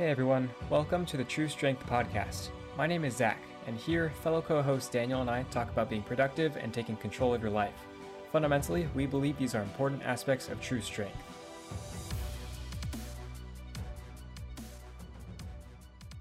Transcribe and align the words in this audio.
Hey 0.00 0.08
everyone, 0.08 0.48
welcome 0.70 1.04
to 1.04 1.18
the 1.18 1.24
True 1.24 1.46
Strength 1.46 1.84
Podcast. 1.84 2.48
My 2.74 2.86
name 2.86 3.04
is 3.04 3.18
Zack, 3.18 3.36
and 3.66 3.76
here, 3.76 4.08
fellow 4.22 4.40
co 4.40 4.62
host 4.62 4.90
Daniel 4.92 5.20
and 5.20 5.28
I 5.28 5.42
talk 5.50 5.70
about 5.70 5.90
being 5.90 6.02
productive 6.02 6.56
and 6.56 6.72
taking 6.72 6.96
control 6.96 7.34
of 7.34 7.42
your 7.42 7.50
life. 7.50 7.74
Fundamentally, 8.32 8.88
we 8.94 9.04
believe 9.04 9.36
these 9.36 9.54
are 9.54 9.60
important 9.60 10.02
aspects 10.02 10.48
of 10.48 10.58
true 10.58 10.80
strength. 10.80 11.18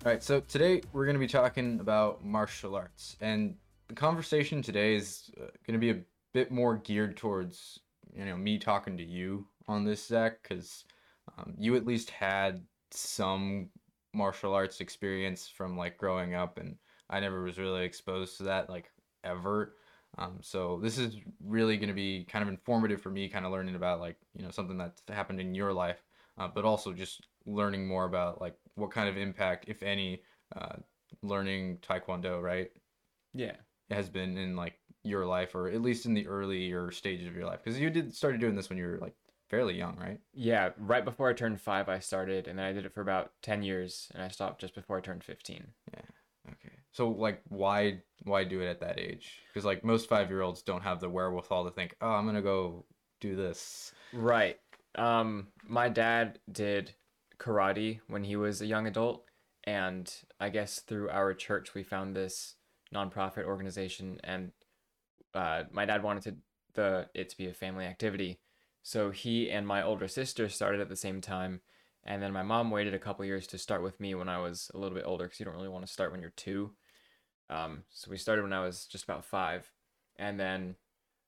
All 0.04 0.11
right, 0.11 0.21
so 0.21 0.41
today 0.41 0.82
we're 0.91 1.05
going 1.05 1.16
to 1.16 1.20
be 1.21 1.25
talking 1.25 1.80
about 1.80 2.21
martial 2.21 2.75
arts, 2.75 3.16
and 3.21 3.55
the 3.88 3.96
conversation 3.96 4.61
today 4.61 4.96
is 4.96 5.32
uh, 5.39 5.46
going 5.66 5.80
to 5.80 5.80
be 5.80 5.91
a 5.91 6.02
bit 6.34 6.52
more 6.52 6.75
geared 6.75 7.16
towards 7.16 7.80
you 8.14 8.25
know 8.25 8.36
me 8.36 8.59
talking 8.59 8.98
to 8.98 9.05
you 9.05 9.48
on 9.70 9.86
this, 9.86 10.05
Zack, 10.05 10.43
because 10.43 10.84
um, 11.38 11.54
you 11.57 11.77
at 11.77 11.86
least 11.86 12.09
had 12.09 12.61
some 12.92 13.70
martial 14.14 14.54
arts 14.54 14.82
experience 14.82 15.48
from 15.48 15.78
like 15.78 15.98
growing 15.98 16.34
up, 16.34 16.57
and 16.57 16.75
I 17.10 17.20
never 17.20 17.43
was 17.43 17.57
really 17.57 17.84
exposed 17.84 18.38
to 18.38 18.43
that 18.43 18.70
like 18.70 18.92
ever. 19.24 19.75
Um, 20.18 20.39
so 20.42 20.79
this 20.82 20.98
is 20.98 21.18
really 21.43 21.78
going 21.78 21.89
to 21.89 21.93
be 21.93 22.25
kind 22.25 22.42
of 22.42 22.50
informative 22.50 23.02
for 23.02 23.12
me, 23.12 23.29
kind 23.29 23.46
of 23.46 23.52
learning 23.52 23.75
about 23.75 24.00
like 24.00 24.18
you 24.34 24.43
know 24.43 24.52
something 24.52 24.78
that's 24.78 25.02
happened 25.07 25.39
in 25.39 25.56
your 25.56 25.74
life, 25.74 26.04
uh, 26.38 26.48
but 26.48 26.65
also 26.65 26.93
just 26.93 27.28
learning 27.46 27.88
more 27.88 28.06
about 28.06 28.42
like 28.42 28.56
what 28.75 28.92
kind 28.92 29.10
of 29.10 29.18
impact, 29.18 29.65
if 29.68 29.84
any, 29.84 30.24
uh, 30.56 30.76
learning 31.21 31.78
Taekwondo, 31.78 32.42
right? 32.42 32.72
Yeah. 33.34 33.56
Has 33.92 34.09
been 34.09 34.38
in 34.38 34.56
like 34.56 34.80
your 35.03 35.26
life, 35.26 35.56
or 35.56 35.70
at 35.70 35.81
least 35.81 36.06
in 36.06 36.14
the 36.14 36.28
earlier 36.28 36.92
stages 36.92 37.28
of 37.28 37.36
your 37.36 37.45
life, 37.45 37.62
because 37.64 37.80
you 37.80 37.90
did 37.90 38.14
started 38.14 38.40
doing 38.42 38.56
this 38.56 38.70
when 38.70 38.78
you 38.78 38.86
were 38.86 39.00
like 39.00 39.16
fairly 39.50 39.76
young, 39.76 39.98
right? 39.98 40.20
Yeah, 40.34 40.70
right 40.78 41.03
before 41.03 41.30
I 41.30 41.34
turned 41.34 41.59
five, 41.59 41.90
I 41.90 42.00
started, 42.00 42.48
and 42.48 42.58
then 42.58 42.66
I 42.66 42.73
did 42.73 42.86
it 42.86 42.94
for 42.94 43.02
about 43.02 43.31
10 43.42 43.64
years, 43.64 44.09
and 44.14 44.23
I 44.23 44.28
stopped 44.30 44.62
just 44.62 44.76
before 44.76 44.98
I 44.98 45.02
turned 45.02 45.23
15. 45.23 45.66
Yeah. 45.94 46.02
Okay. 46.48 46.76
So, 46.92 47.10
like, 47.10 47.42
why 47.50 48.02
why 48.23 48.44
do 48.44 48.62
it 48.62 48.68
at 48.68 48.80
that 48.82 49.00
age? 49.00 49.40
Because, 49.48 49.66
like, 49.66 49.84
most 49.84 50.10
five 50.10 50.30
year 50.30 50.42
olds 50.42 50.62
don't 50.62 50.84
have 50.84 51.00
the 51.00 51.10
wherewithal 51.10 51.66
to 51.66 51.72
think, 51.72 51.96
oh, 52.02 52.10
I'm 52.10 52.26
going 52.26 52.36
to 52.36 52.42
go 52.42 52.86
do 53.22 53.36
this. 53.36 53.92
Right. 54.14 54.60
Um, 54.96 55.48
my 55.68 55.90
dad 55.90 56.40
did 56.52 56.94
karate 57.40 58.00
when 58.08 58.23
he 58.23 58.36
was 58.36 58.62
a 58.62 58.66
young 58.66 58.88
adult, 58.88 59.26
and 59.64 60.12
I 60.40 60.50
guess 60.50 60.80
through 60.80 61.10
our 61.10 61.34
church, 61.34 61.73
we 61.73 61.84
found 61.84 62.16
this 62.16 62.56
nonprofit 62.94 63.45
organization, 63.45 64.20
and 64.23 64.52
uh, 65.34 65.64
my 65.72 65.86
dad 65.86 66.04
wanted 66.04 66.23
to, 66.23 66.36
the 66.73 67.08
it 67.14 67.30
to 67.30 67.38
be 67.38 67.48
a 67.48 67.54
family 67.54 67.86
activity 67.86 68.40
so 68.90 69.12
he 69.12 69.52
and 69.52 69.68
my 69.68 69.84
older 69.84 70.08
sister 70.08 70.50
started 70.50 70.82
at 70.82 70.90
the 70.90 70.95
same 70.95 71.22
time. 71.22 71.62
And 72.04 72.23
then 72.23 72.34
my 72.34 72.42
mom 72.42 72.72
waited 72.72 72.95
a 72.95 73.00
couple 73.00 73.23
years 73.23 73.45
to 73.45 73.59
start 73.59 73.84
with 73.84 74.00
me 74.00 74.16
when 74.16 74.28
I 74.28 74.40
was 74.40 74.72
a 74.73 74.80
little 74.80 74.98
bit 74.98 75.06
older 75.06 75.26
because 75.26 75.40
you 75.40 75.45
don't 75.45 75.54
really 75.54 75.70
want 75.70 75.86
to 75.86 75.94
start 75.94 76.12
when 76.12 76.22
you're 76.22 76.32
two. 76.32 76.72
Um, 77.52 77.84
so 77.92 78.10
we 78.10 78.17
started 78.17 78.42
when 78.42 78.52
I 78.52 78.66
was 78.66 78.88
just 78.88 79.04
about 79.04 79.23
five. 79.23 79.72
And 80.16 80.40
then 80.40 80.76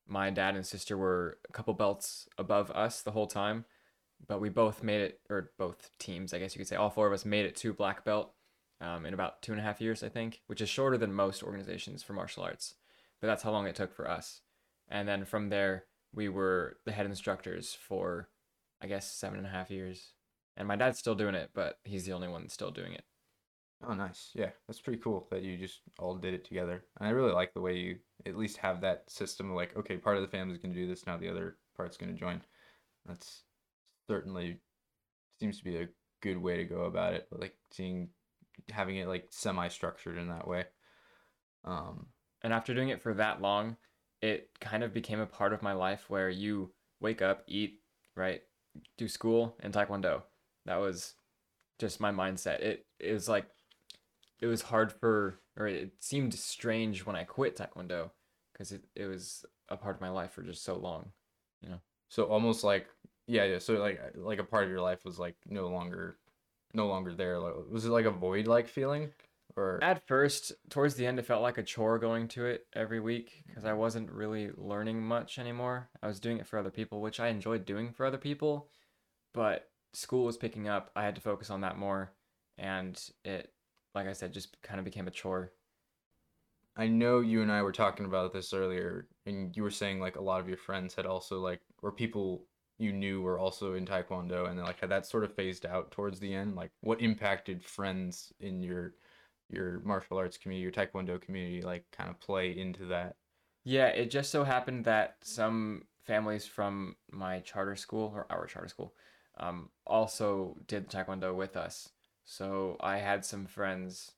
my 0.08 0.32
dad 0.32 0.56
and 0.56 0.66
sister 0.66 0.98
were 0.98 1.38
a 1.48 1.52
couple 1.52 1.76
belts 1.76 2.28
above 2.39 2.72
us 2.72 3.04
the 3.04 3.12
whole 3.12 3.28
time. 3.28 3.66
But 4.28 4.42
we 4.42 4.50
both 4.50 4.82
made 4.82 5.02
it, 5.02 5.20
or 5.30 5.52
both 5.59 5.92
teams, 6.00 6.34
I 6.34 6.39
guess 6.39 6.56
you 6.56 6.59
could 6.59 6.67
say, 6.67 6.78
all 6.78 6.89
four 6.89 7.06
of 7.06 7.14
us 7.14 7.26
made 7.26 7.45
it 7.45 7.56
to 7.58 7.73
black 7.73 8.04
belt 8.04 8.34
um, 8.80 9.06
in 9.06 9.14
about 9.14 9.44
two 9.44 9.52
and 9.52 9.62
a 9.62 9.64
half 9.64 9.80
years, 9.80 10.02
I 10.02 10.09
think, 10.09 10.42
which 10.48 10.62
is 10.62 10.70
shorter 10.70 10.98
than 10.98 11.14
most 11.14 11.44
organizations 11.44 12.02
for 12.02 12.14
martial 12.14 12.42
arts. 12.42 12.73
But 13.20 13.28
that's 13.28 13.44
how 13.44 13.52
long 13.52 13.67
it 13.67 13.76
took 13.76 13.94
for 13.94 14.09
us. 14.09 14.42
And 14.89 15.08
then 15.08 15.26
from 15.26 15.50
there, 15.50 15.86
we 16.14 16.30
were 16.30 16.78
the 16.86 16.92
head 16.92 17.06
instructors 17.06 17.78
for, 17.88 18.30
I 18.81 18.88
guess, 18.88 19.12
seven 19.12 19.38
and 19.38 19.48
a 19.48 19.52
half 19.52 19.72
years. 19.72 20.14
And 20.58 20.67
my 20.67 20.76
dad's 20.76 21.00
still 21.00 21.16
doing 21.16 21.36
it, 21.36 21.52
but 21.54 21.80
he's 21.84 22.06
the 22.06 22.14
only 22.14 22.28
one 22.28 22.50
still 22.50 22.72
doing 22.72 22.94
it. 22.94 23.04
Oh, 23.88 23.94
nice. 23.94 24.30
Yeah, 24.36 24.52
that's 24.67 24.82
pretty 24.82 25.00
cool 25.00 25.28
that 25.32 25.42
you 25.42 25.58
just 25.58 25.82
all 25.98 26.16
did 26.16 26.34
it 26.34 26.45
together. 26.45 26.84
And 27.00 27.08
I 27.08 27.12
really 27.12 27.32
like 27.32 27.54
the 27.54 27.62
way 27.62 27.78
you 27.78 27.98
at 28.26 28.38
least 28.38 28.58
have 28.58 28.82
that 28.82 29.09
system 29.09 29.50
of 29.50 29.56
like, 29.56 29.76
okay, 29.76 29.98
part 29.98 30.17
of 30.17 30.22
the 30.22 30.27
family's 30.27 30.60
going 30.60 30.73
to 30.73 30.80
do 30.80 30.88
this, 30.88 31.08
now 31.08 31.17
the 31.17 31.30
other 31.30 31.58
part's 31.76 31.98
going 31.98 32.14
to 32.14 32.20
join. 32.20 32.42
That's 33.05 33.43
certainly 34.08 34.60
seems 35.39 35.58
to 35.58 35.64
be 35.64 35.78
a 35.78 35.88
good 36.22 36.38
way 36.38 36.58
to 36.58 36.66
go 36.66 36.82
about 36.82 37.14
it. 37.14 37.28
Like 37.32 37.55
seeing, 37.72 38.10
having 38.70 38.98
it 38.98 39.08
like 39.08 39.28
semi 39.32 39.67
structured 39.70 40.17
in 40.17 40.28
that 40.28 40.48
way. 40.48 40.66
Um, 41.66 42.08
and 42.43 42.54
after 42.54 42.76
doing 42.76 42.89
it 42.89 43.02
for 43.02 43.14
that 43.16 43.42
long, 43.42 43.78
it 44.21 44.49
kind 44.59 44.83
of 44.83 44.93
became 44.93 45.20
a 45.20 45.26
part 45.26 45.54
of 45.54 45.61
my 45.61 45.73
life 45.73 46.05
where 46.09 46.30
you 46.30 46.71
wake 46.99 47.21
up, 47.21 47.43
eat, 47.48 47.80
right, 48.15 48.42
do 48.98 49.08
school 49.08 49.55
and 49.59 49.73
taekwondo. 49.73 50.21
That 50.65 50.80
was 50.80 51.15
just 51.80 51.99
my 51.99 52.11
mindset. 52.11 52.60
It, 52.60 52.86
it 52.99 53.14
was 53.14 53.27
like 53.27 53.48
it 54.39 54.48
was 54.48 54.61
hard 54.61 54.92
for 54.92 55.39
or 55.58 55.67
it 55.67 55.92
seemed 55.99 56.33
strange 56.33 57.05
when 57.05 57.15
I 57.15 57.23
quit 57.23 57.58
taekwondo 57.58 58.11
because 58.54 58.71
it, 58.71 58.83
it 58.95 59.05
was 59.05 59.45
a 59.70 59.77
part 59.77 59.95
of 59.95 60.02
my 60.02 60.10
life 60.10 60.31
for 60.31 60.43
just 60.43 60.64
so 60.64 60.76
long, 60.76 61.11
you 61.61 61.70
know. 61.70 61.80
So 62.10 62.26
almost 62.26 62.64
like 62.64 62.87
yeah, 63.27 63.45
yeah. 63.45 63.60
So 63.60 63.73
like 63.73 63.99
like 64.15 64.39
a 64.39 64.43
part 64.43 64.64
of 64.64 64.70
your 64.70 64.81
life 64.81 65.04
was 65.05 65.17
like 65.17 65.36
no 65.48 65.67
longer 65.67 66.17
no 66.73 66.87
longer 66.87 67.14
there. 67.14 67.39
Was 67.70 67.86
it 67.86 67.89
like 67.89 68.05
a 68.05 68.11
void 68.11 68.48
like 68.48 68.67
feeling? 68.67 69.10
Or 69.56 69.84
at 69.84 70.08
first, 70.08 70.54
towards 70.70 70.95
the 70.95 71.06
end, 71.06 71.20
it 71.20 71.26
felt 71.26 71.42
like 71.42 71.58
a 71.58 71.64
chore 71.64 72.00
going 72.00 72.28
to 72.30 72.45
it 72.45 72.67
every 72.73 73.00
week 73.00 73.44
because 73.48 73.66
I 73.66 73.73
wasn't 73.73 74.12
really 74.12 74.50
learning 74.56 75.02
much 75.02 75.39
anymore. 75.39 75.89
I 76.02 76.08
was 76.08 76.20
doing 76.20 76.38
it 76.38 76.48
for 76.48 76.58
other 76.58 76.70
people, 76.70 77.02
which 77.02 77.20
I 77.20 77.28
enjoyed 77.28 77.66
doing 77.66 77.92
for 77.92 78.06
other 78.06 78.17
people, 78.17 78.70
but 79.34 79.70
school 79.94 80.26
was 80.26 80.38
picking 80.38 80.67
up. 80.67 80.92
I 80.95 81.04
had 81.04 81.16
to 81.16 81.22
focus 81.22 81.50
on 81.50 81.61
that 81.61 81.78
more, 81.78 82.14
and 82.58 83.02
it, 83.26 83.52
like 83.94 84.08
I 84.08 84.14
said, 84.14 84.34
just 84.34 84.61
kind 84.61 84.80
of 84.80 84.86
became 84.86 85.08
a 85.08 85.11
chore. 85.11 85.52
I 86.78 86.88
know 86.88 87.20
you 87.20 87.42
and 87.42 87.52
I 87.52 87.61
were 87.61 87.73
talking 87.73 88.06
about 88.06 88.32
this 88.32 88.54
earlier, 88.54 89.08
and 89.26 89.56
you 89.56 89.64
were 89.64 89.72
saying 89.72 90.00
like 90.00 90.16
a 90.16 90.22
lot 90.22 90.40
of 90.40 90.48
your 90.48 90.58
friends 90.58 90.95
had 90.95 91.06
also 91.06 91.40
like, 91.40 91.60
or 91.82 91.92
people 91.92 92.45
you 92.78 92.94
knew 92.94 93.22
were 93.22 93.38
also 93.38 93.73
in 93.73 93.86
Taekwondo, 93.86 94.50
and 94.50 94.58
then 94.58 94.66
like 94.66 94.80
had 94.80 94.90
that 94.90 95.06
sort 95.06 95.23
of 95.23 95.36
phased 95.36 95.66
out 95.66 95.92
towards 95.92 96.20
the 96.20 96.34
end. 96.34 96.56
Like, 96.56 96.72
what 96.80 97.02
impacted 97.02 97.64
friends 97.64 98.34
in 98.40 98.64
your 98.64 98.94
your 99.52 99.80
martial 99.84 100.17
arts 100.17 100.38
community, 100.38 100.64
your 100.64 100.72
taekwondo 100.72 101.22
community, 101.22 101.62
like 101.62 101.86
kind 101.92 102.10
of 102.10 102.20
play 102.20 102.58
into 102.58 102.86
that? 102.88 103.16
Yeah, 103.64 103.88
it 103.88 104.10
just 104.10 104.32
so 104.32 104.44
happened 104.44 104.86
that 104.86 105.17
some 105.22 105.84
families 106.06 106.45
from 106.45 106.95
my 107.12 107.39
charter 107.39 107.76
school 107.76 108.11
or 108.14 108.26
our 108.30 108.48
charter 108.48 108.67
school 108.67 108.94
um, 109.38 109.70
also 109.86 110.58
did 110.67 110.90
taekwondo 110.90 111.36
with 111.36 111.56
us. 111.56 111.90
So 112.26 112.78
I 112.80 112.98
had 112.98 113.26
some 113.26 113.45
friends 113.45 114.11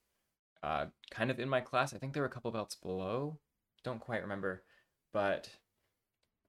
uh, 0.62 0.86
kind 1.12 1.30
of 1.30 1.40
in 1.40 1.50
my 1.50 1.62
class. 1.62 1.94
I 1.94 1.98
think 1.98 2.14
there 2.14 2.24
were 2.24 2.28
a 2.28 2.32
couple 2.32 2.52
belts 2.52 2.76
below. 2.76 3.38
Don't 3.84 4.00
quite 4.00 4.22
remember. 4.22 4.64
But 5.12 5.50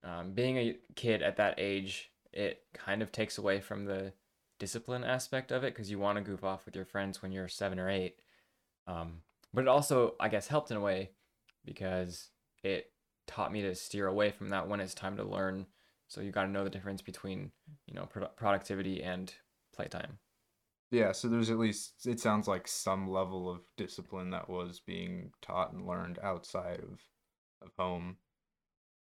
um, 0.02 0.32
being 0.32 0.56
a 0.56 0.76
kid 0.94 1.22
at 1.22 1.36
that 1.36 1.54
age, 1.58 2.10
it 2.32 2.62
kind 2.72 3.02
of 3.02 3.12
takes 3.12 3.38
away 3.38 3.60
from 3.60 3.84
the 3.84 4.12
discipline 4.58 5.04
aspect 5.04 5.50
of 5.50 5.64
it 5.64 5.74
because 5.74 5.90
you 5.90 5.98
want 5.98 6.16
to 6.16 6.24
goof 6.24 6.44
off 6.44 6.64
with 6.64 6.76
your 6.76 6.84
friends 6.84 7.22
when 7.22 7.32
you're 7.32 7.48
seven 7.48 7.78
or 7.78 7.90
eight. 7.90 8.16
Um, 8.86 9.22
but 9.52 9.62
it 9.62 9.68
also, 9.68 10.14
I 10.20 10.28
guess, 10.28 10.48
helped 10.48 10.70
in 10.70 10.76
a 10.76 10.80
way 10.80 11.10
because 11.64 12.30
it 12.62 12.92
taught 13.26 13.52
me 13.52 13.62
to 13.62 13.74
steer 13.74 14.06
away 14.06 14.30
from 14.30 14.50
that 14.50 14.68
when 14.68 14.80
it's 14.80 14.94
time 14.94 15.16
to 15.16 15.24
learn. 15.24 15.66
So 16.08 16.20
you 16.20 16.30
got 16.30 16.44
to 16.44 16.50
know 16.50 16.64
the 16.64 16.70
difference 16.70 17.02
between, 17.02 17.50
you 17.86 17.94
know, 17.94 18.06
pro- 18.06 18.26
productivity 18.28 19.02
and 19.02 19.32
playtime. 19.74 20.18
Yeah, 20.90 21.12
so 21.12 21.28
there's 21.28 21.50
at 21.50 21.58
least 21.58 22.06
it 22.06 22.20
sounds 22.20 22.46
like 22.46 22.68
some 22.68 23.10
level 23.10 23.50
of 23.50 23.62
discipline 23.76 24.30
that 24.30 24.48
was 24.48 24.80
being 24.80 25.32
taught 25.42 25.72
and 25.72 25.86
learned 25.86 26.18
outside 26.22 26.80
of 26.80 27.00
of 27.62 27.70
home, 27.78 28.18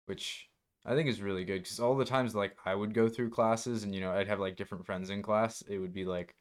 which 0.06 0.49
I 0.84 0.94
think 0.94 1.09
is 1.09 1.21
really 1.21 1.44
good 1.44 1.62
because 1.62 1.81
all 1.81 1.97
the 1.97 2.05
times 2.05 2.34
like 2.34 2.56
I 2.65 2.75
would 2.75 2.94
go 2.94 3.09
through 3.09 3.31
classes 3.31 3.82
and 3.82 3.94
you 3.94 4.00
know 4.00 4.12
I'd 4.12 4.28
have 4.28 4.41
like 4.41 4.56
different 4.56 4.87
friends 4.87 5.10
in 5.10 5.22
class, 5.22 5.62
it 5.69 5.78
would 5.78 5.93
be 5.93 6.05
like 6.05 6.34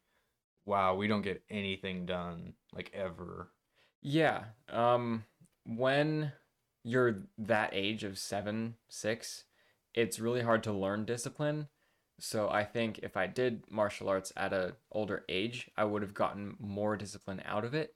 wow, 0.66 0.96
we 0.96 1.08
don't 1.08 1.22
get 1.22 1.44
anything 1.50 2.06
done 2.06 2.54
like 2.74 2.92
ever. 2.94 3.52
Yeah. 4.02 4.46
Um 4.70 5.24
when 5.66 6.32
you're 6.84 7.24
that 7.40 7.72
age 7.74 8.04
of 8.04 8.20
7, 8.20 8.76
6, 8.88 9.44
it's 9.96 10.20
really 10.20 10.42
hard 10.42 10.64
to 10.64 10.72
learn 10.72 11.06
discipline. 11.06 11.68
So 12.20 12.50
I 12.50 12.64
think 12.64 13.00
if 13.00 13.18
I 13.18 13.28
did 13.28 13.64
martial 13.70 14.08
arts 14.08 14.32
at 14.38 14.54
a 14.54 14.76
older 14.92 15.26
age, 15.28 15.70
I 15.76 15.84
would 15.84 16.02
have 16.02 16.14
gotten 16.14 16.56
more 16.60 16.96
discipline 16.96 17.42
out 17.46 17.66
of 17.66 17.74
it. 17.74 17.94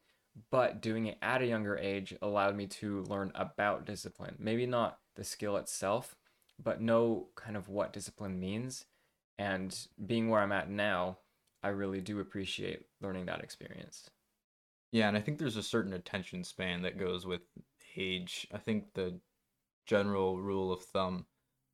But 0.51 0.81
doing 0.81 1.05
it 1.05 1.17
at 1.21 1.41
a 1.41 1.47
younger 1.47 1.77
age 1.77 2.15
allowed 2.21 2.55
me 2.55 2.67
to 2.67 3.03
learn 3.03 3.31
about 3.35 3.85
discipline. 3.85 4.35
Maybe 4.39 4.65
not 4.65 4.97
the 5.15 5.23
skill 5.23 5.57
itself, 5.57 6.15
but 6.61 6.81
know 6.81 7.27
kind 7.35 7.57
of 7.57 7.69
what 7.69 7.93
discipline 7.93 8.39
means. 8.39 8.85
And 9.37 9.75
being 10.05 10.29
where 10.29 10.41
I'm 10.41 10.51
at 10.51 10.69
now, 10.69 11.19
I 11.63 11.69
really 11.69 12.01
do 12.01 12.19
appreciate 12.19 12.81
learning 13.01 13.25
that 13.25 13.43
experience. 13.43 14.09
Yeah, 14.91 15.07
and 15.07 15.17
I 15.17 15.21
think 15.21 15.37
there's 15.37 15.57
a 15.57 15.63
certain 15.63 15.93
attention 15.93 16.43
span 16.43 16.81
that 16.81 16.97
goes 16.97 17.25
with 17.25 17.41
age. 17.95 18.47
I 18.53 18.57
think 18.57 18.93
the 18.93 19.19
general 19.85 20.39
rule 20.39 20.71
of 20.71 20.83
thumb, 20.83 21.25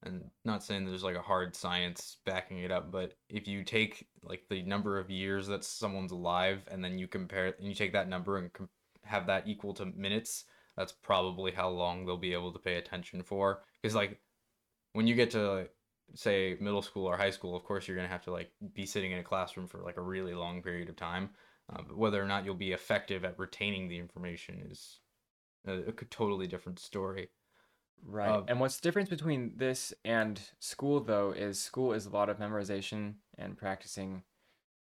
and 0.03 0.29
not 0.43 0.63
saying 0.63 0.85
there's 0.85 1.03
like 1.03 1.15
a 1.15 1.21
hard 1.21 1.55
science 1.55 2.17
backing 2.25 2.59
it 2.59 2.71
up, 2.71 2.91
but 2.91 3.13
if 3.29 3.47
you 3.47 3.63
take 3.63 4.07
like 4.23 4.43
the 4.49 4.63
number 4.63 4.99
of 4.99 5.09
years 5.09 5.47
that 5.47 5.63
someone's 5.63 6.11
alive 6.11 6.63
and 6.69 6.83
then 6.83 6.97
you 6.97 7.07
compare 7.07 7.53
and 7.57 7.67
you 7.67 7.73
take 7.73 7.93
that 7.93 8.09
number 8.09 8.37
and 8.37 8.51
com- 8.53 8.69
have 9.03 9.27
that 9.27 9.47
equal 9.47 9.73
to 9.75 9.85
minutes, 9.85 10.45
that's 10.75 10.91
probably 10.91 11.51
how 11.51 11.69
long 11.69 12.05
they'll 12.05 12.17
be 12.17 12.33
able 12.33 12.51
to 12.51 12.59
pay 12.59 12.75
attention 12.75 13.23
for. 13.23 13.61
Because 13.81 13.95
like 13.95 14.19
when 14.93 15.07
you 15.07 15.15
get 15.15 15.31
to 15.31 15.67
say 16.13 16.57
middle 16.59 16.81
school 16.81 17.05
or 17.05 17.17
high 17.17 17.29
school, 17.29 17.55
of 17.55 17.63
course 17.63 17.87
you're 17.87 17.97
gonna 17.97 18.07
have 18.07 18.23
to 18.23 18.31
like 18.31 18.51
be 18.73 18.85
sitting 18.85 19.11
in 19.11 19.19
a 19.19 19.23
classroom 19.23 19.67
for 19.67 19.79
like 19.79 19.97
a 19.97 20.01
really 20.01 20.33
long 20.33 20.61
period 20.61 20.89
of 20.89 20.95
time. 20.95 21.29
Uh, 21.69 21.81
but 21.87 21.97
whether 21.97 22.21
or 22.21 22.27
not 22.27 22.45
you'll 22.45 22.53
be 22.53 22.73
effective 22.73 23.25
at 23.25 23.39
retaining 23.39 23.87
the 23.87 23.97
information 23.97 24.63
is 24.69 24.99
a, 25.65 25.73
a 25.73 25.91
totally 26.09 26.47
different 26.47 26.79
story. 26.79 27.29
Right. 28.03 28.29
Uh, 28.29 28.43
and 28.47 28.59
what's 28.59 28.77
the 28.77 28.83
difference 28.83 29.09
between 29.09 29.53
this 29.55 29.93
and 30.03 30.39
school 30.59 30.99
though 30.99 31.31
is 31.31 31.61
school 31.61 31.93
is 31.93 32.05
a 32.05 32.11
lot 32.11 32.29
of 32.29 32.37
memorization 32.37 33.15
and 33.37 33.57
practicing, 33.57 34.23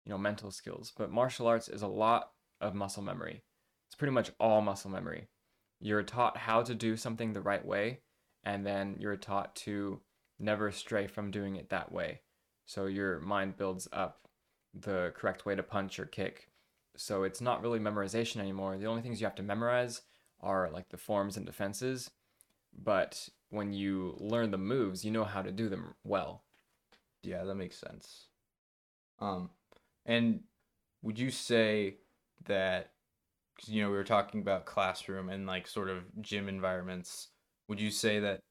you 0.06 0.10
know, 0.10 0.18
mental 0.18 0.52
skills. 0.52 0.92
But 0.98 1.12
martial 1.12 1.48
arts 1.48 1.70
is 1.70 1.84
a 1.84 1.88
lot 1.88 2.32
of 2.60 2.74
muscle 2.74 3.04
memory. 3.04 3.44
It's 3.88 3.96
pretty 3.96 4.14
much 4.14 4.32
all 4.40 4.62
muscle 4.62 4.90
memory. 4.90 5.28
You're 5.80 6.04
taught 6.04 6.38
how 6.38 6.64
to 6.64 6.74
do 6.74 6.96
something 6.98 7.34
the 7.34 7.42
right 7.42 7.64
way, 7.64 8.00
and 8.44 8.66
then 8.66 8.96
you're 9.00 9.18
taught 9.18 9.56
to 9.58 10.00
never 10.40 10.72
stray 10.72 11.08
from 11.08 11.32
doing 11.32 11.56
it 11.56 11.70
that 11.70 11.92
way. 11.92 12.22
So 12.66 12.86
your 12.86 13.20
mind 13.20 13.58
builds 13.58 13.88
up 13.92 14.28
the 14.74 15.14
correct 15.16 15.46
way 15.46 15.56
to 15.56 15.64
punch 15.64 16.00
or 16.00 16.06
kick. 16.06 16.50
So 16.96 17.24
it's 17.24 17.42
not 17.42 17.62
really 17.62 17.80
memorization 17.80 18.38
anymore. 18.38 18.78
The 18.78 18.88
only 18.88 19.02
things 19.02 19.20
you 19.20 19.28
have 19.28 19.36
to 19.36 19.44
memorize 19.44 20.02
are 20.42 20.70
like 20.72 20.90
the 20.90 20.98
forms 20.98 21.38
and 21.38 21.46
defenses 21.46 22.10
but 22.82 23.30
when 23.50 23.74
you 23.74 24.16
learn 24.20 24.52
the 24.52 24.58
moves, 24.58 25.06
you 25.06 25.12
know 25.12 25.24
how 25.24 25.42
to 25.42 25.52
do 25.52 25.70
them 25.70 25.94
well. 26.04 26.44
Yeah, 27.22 27.44
that 27.44 27.56
makes 27.56 27.78
sense. 27.78 28.28
Um, 29.20 29.50
and 30.06 30.42
would 31.02 31.20
you 31.20 31.30
say 31.32 31.98
that, 32.46 32.92
because 33.56 33.70
you 33.70 33.84
know 33.84 33.90
we 33.90 33.98
were 33.98 34.04
talking 34.04 34.42
about 34.42 34.66
classroom 34.66 35.30
and 35.30 35.46
like 35.46 35.68
sort 35.68 35.90
of 35.90 36.04
gym 36.22 36.50
environments, 36.50 37.30
would 37.68 37.80
you 37.80 37.92
say 37.92 38.20
that 38.20 38.42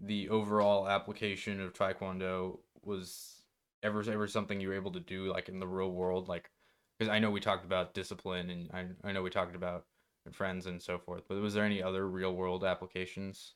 the 0.00 0.28
overall 0.28 0.88
application 0.88 1.60
of 1.60 1.72
Taekwondo 1.72 2.58
was 2.82 3.42
ever 3.82 4.00
ever 4.10 4.26
something 4.26 4.60
you 4.60 4.68
were 4.68 4.74
able 4.74 4.92
to 4.92 5.00
do 5.00 5.32
like 5.32 5.48
in 5.48 5.60
the 5.60 5.66
real 5.66 5.90
world, 5.90 6.28
like? 6.28 6.50
Because 6.98 7.10
I 7.12 7.18
know 7.18 7.30
we 7.30 7.40
talked 7.40 7.64
about 7.64 7.94
discipline 7.94 8.50
and 8.50 8.70
I 8.72 9.08
I 9.08 9.12
know 9.12 9.22
we 9.22 9.30
talked 9.30 9.54
about 9.54 9.86
friends 10.32 10.66
and 10.66 10.82
so 10.82 10.98
forth, 10.98 11.24
but 11.28 11.40
was 11.40 11.54
there 11.54 11.64
any 11.64 11.82
other 11.82 12.08
real 12.08 12.34
world 12.34 12.64
applications? 12.64 13.54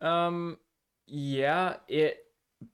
Um, 0.00 0.58
yeah, 1.06 1.76
it 1.88 2.18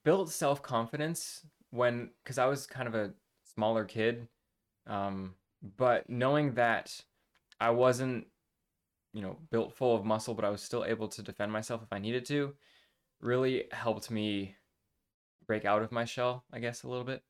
built 0.04 0.30
self 0.30 0.62
confidence 0.62 1.44
when, 1.70 2.10
because 2.22 2.38
I 2.38 2.46
was 2.46 2.66
kind 2.66 2.88
of 2.88 2.94
a 2.94 3.12
smaller 3.54 3.84
kid. 3.84 4.28
Um, 4.86 5.34
but 5.76 6.08
knowing 6.08 6.54
that 6.54 7.00
I 7.60 7.70
wasn't, 7.70 8.26
you 9.12 9.22
know, 9.22 9.36
built 9.50 9.74
full 9.74 9.96
of 9.96 10.04
muscle, 10.04 10.34
but 10.34 10.44
I 10.44 10.50
was 10.50 10.62
still 10.62 10.84
able 10.84 11.08
to 11.08 11.22
defend 11.22 11.52
myself 11.52 11.82
if 11.82 11.92
I 11.92 11.98
needed 11.98 12.24
to, 12.26 12.54
really 13.20 13.64
helped 13.72 14.10
me 14.10 14.56
break 15.46 15.64
out 15.64 15.82
of 15.82 15.92
my 15.92 16.04
shell, 16.04 16.44
I 16.52 16.58
guess, 16.58 16.82
a 16.82 16.88
little 16.88 17.04
bit. 17.04 17.22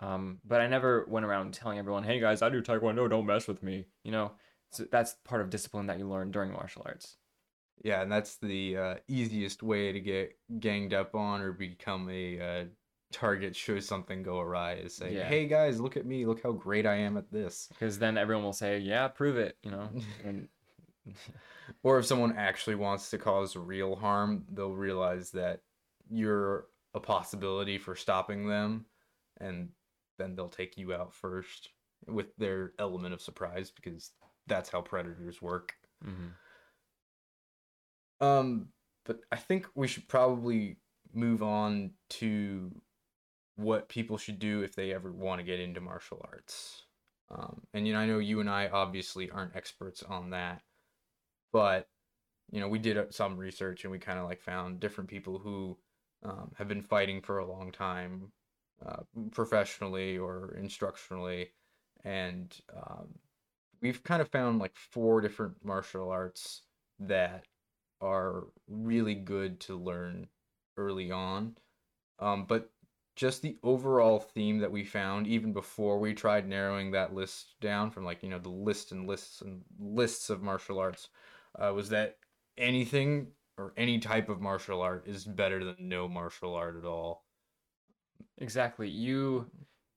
Um, 0.00 0.40
but 0.44 0.60
I 0.60 0.66
never 0.66 1.06
went 1.08 1.24
around 1.26 1.54
telling 1.54 1.78
everyone, 1.78 2.02
"Hey 2.04 2.20
guys, 2.20 2.42
I 2.42 2.50
do 2.50 2.62
taekwondo. 2.62 3.08
Don't 3.08 3.26
mess 3.26 3.46
with 3.46 3.62
me." 3.62 3.86
You 4.02 4.12
know, 4.12 4.32
so 4.70 4.84
that's 4.90 5.16
part 5.24 5.40
of 5.40 5.50
discipline 5.50 5.86
that 5.86 5.98
you 5.98 6.08
learn 6.08 6.30
during 6.30 6.52
martial 6.52 6.82
arts. 6.84 7.16
Yeah, 7.82 8.02
and 8.02 8.10
that's 8.10 8.36
the 8.36 8.76
uh, 8.76 8.94
easiest 9.08 9.62
way 9.62 9.92
to 9.92 10.00
get 10.00 10.36
ganged 10.58 10.94
up 10.94 11.14
on 11.14 11.40
or 11.40 11.52
become 11.52 12.08
a 12.10 12.40
uh, 12.40 12.64
target 13.12 13.54
should 13.54 13.84
something 13.84 14.22
go 14.22 14.40
awry 14.40 14.74
is 14.74 14.96
say, 14.96 15.14
Yeah. 15.14 15.24
"Hey 15.28 15.46
guys, 15.46 15.80
look 15.80 15.96
at 15.96 16.06
me! 16.06 16.26
Look 16.26 16.42
how 16.42 16.52
great 16.52 16.86
I 16.86 16.96
am 16.96 17.16
at 17.16 17.30
this." 17.30 17.68
Because 17.68 17.98
then 17.98 18.18
everyone 18.18 18.44
will 18.44 18.52
say, 18.52 18.78
"Yeah, 18.78 19.08
prove 19.08 19.36
it." 19.36 19.56
You 19.62 19.70
know, 19.70 19.88
and 20.24 20.48
Or 21.82 21.98
if 21.98 22.06
someone 22.06 22.36
actually 22.36 22.76
wants 22.76 23.10
to 23.10 23.18
cause 23.18 23.56
real 23.56 23.96
harm, 23.96 24.44
they'll 24.50 24.74
realize 24.74 25.30
that 25.32 25.62
you're 26.08 26.66
a 26.94 27.00
possibility 27.00 27.78
for 27.78 27.94
stopping 27.94 28.46
them, 28.46 28.86
and 29.40 29.70
then 30.18 30.36
they'll 30.36 30.48
take 30.48 30.76
you 30.76 30.94
out 30.94 31.14
first 31.14 31.70
with 32.06 32.36
their 32.36 32.72
element 32.78 33.14
of 33.14 33.22
surprise 33.22 33.70
because 33.70 34.12
that's 34.46 34.68
how 34.68 34.82
predators 34.82 35.40
work. 35.40 35.74
Mhm. 36.04 36.34
Um, 38.20 38.72
but 39.04 39.20
I 39.32 39.36
think 39.36 39.68
we 39.74 39.88
should 39.88 40.08
probably 40.08 40.78
move 41.12 41.42
on 41.42 41.92
to 42.10 42.80
what 43.56 43.88
people 43.88 44.18
should 44.18 44.38
do 44.38 44.62
if 44.62 44.74
they 44.74 44.92
ever 44.94 45.12
want 45.12 45.40
to 45.40 45.44
get 45.44 45.60
into 45.60 45.80
martial 45.80 46.20
arts. 46.24 46.86
Um, 47.30 47.62
and 47.74 47.86
you 47.86 47.92
know, 47.92 48.00
I 48.00 48.06
know 48.06 48.18
you 48.18 48.40
and 48.40 48.50
I 48.50 48.68
obviously 48.68 49.30
aren't 49.30 49.56
experts 49.56 50.02
on 50.02 50.30
that, 50.30 50.62
but 51.54 51.88
you 52.50 52.60
know, 52.60 52.68
we 52.68 52.80
did 52.80 52.98
uh, 52.98 53.04
some 53.10 53.38
research 53.38 53.84
and 53.84 53.92
we 53.92 53.98
kind 53.98 54.18
of 54.18 54.26
like 54.26 54.42
found 54.42 54.80
different 54.80 55.08
people 55.08 55.38
who 55.38 55.78
um, 56.24 56.50
have 56.58 56.68
been 56.68 56.82
fighting 56.82 57.20
for 57.22 57.38
a 57.38 57.46
long 57.46 57.70
time, 57.70 58.32
uh, 58.84 59.02
professionally 59.30 60.18
or 60.18 60.56
instructionally, 60.60 61.48
and 62.02 62.60
um, 62.76 63.06
we've 63.80 64.02
kind 64.02 64.20
of 64.20 64.28
found 64.28 64.58
like 64.58 64.74
four 64.74 65.20
different 65.20 65.54
martial 65.64 66.10
arts 66.10 66.62
that 66.98 67.44
are 68.00 68.48
really 68.68 69.14
good 69.14 69.60
to 69.60 69.76
learn 69.76 70.26
early 70.76 71.12
on. 71.12 71.56
Um, 72.18 72.46
but 72.46 72.70
just 73.16 73.42
the 73.42 73.56
overall 73.62 74.18
theme 74.18 74.58
that 74.58 74.72
we 74.72 74.84
found, 74.84 75.28
even 75.28 75.52
before 75.52 76.00
we 76.00 76.14
tried 76.14 76.48
narrowing 76.48 76.90
that 76.90 77.14
list 77.14 77.54
down 77.60 77.90
from 77.90 78.04
like, 78.04 78.22
you 78.22 78.28
know, 78.28 78.40
the 78.40 78.48
list 78.48 78.90
and 78.90 79.06
lists 79.06 79.40
and 79.40 79.62
lists 79.78 80.30
of 80.30 80.42
martial 80.42 80.80
arts, 80.80 81.08
uh, 81.58 81.72
was 81.72 81.88
that 81.90 82.16
anything 82.58 83.28
or 83.56 83.72
any 83.76 83.98
type 83.98 84.28
of 84.28 84.40
martial 84.40 84.80
art 84.80 85.06
is 85.06 85.24
better 85.24 85.64
than 85.64 85.76
no 85.78 86.08
martial 86.08 86.54
art 86.54 86.76
at 86.76 86.84
all. 86.84 87.24
exactly. 88.38 88.88
You 88.88 89.50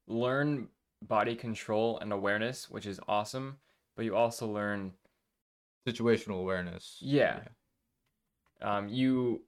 learn 0.07 0.67
body 1.01 1.35
control 1.35 1.99
and 1.99 2.11
awareness, 2.13 2.69
which 2.69 2.85
is 2.85 2.99
awesome. 3.07 3.57
But 3.95 4.05
you 4.05 4.15
also 4.15 4.47
learn, 4.47 4.93
Situational 5.87 6.39
awareness. 6.39 6.97
Yeah. 6.99 7.39
um, 8.61 8.89
you 8.89 9.41